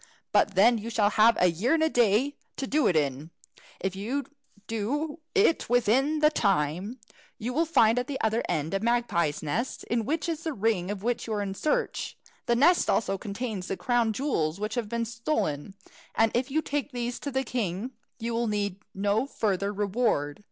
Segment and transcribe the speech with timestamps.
[0.31, 3.29] But then you shall have a year and a day to do it in.
[3.79, 4.23] If you
[4.65, 6.97] do it within the time,
[7.37, 10.89] you will find at the other end a magpie's nest, in which is the ring
[10.89, 12.17] of which you are in search.
[12.47, 15.75] The nest also contains the crown jewels which have been stolen,
[16.15, 20.39] and if you take these to the king, you will need no further reward.